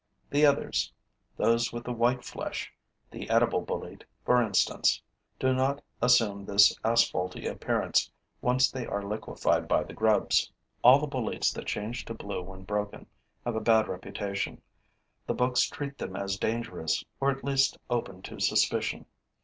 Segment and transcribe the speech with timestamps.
[0.31, 0.91] The others,
[1.37, 2.73] those with the white flesh,
[3.11, 4.99] the edible bolete, for instance,
[5.37, 8.09] do not assume this asphalty appearance
[8.41, 10.51] once they are liquefied by the grubs.
[10.83, 13.05] All the boletes that change to blue when broken
[13.45, 14.59] have a bad reputation;
[15.27, 19.05] the books treat them as dangerous, or at least open to suspicion.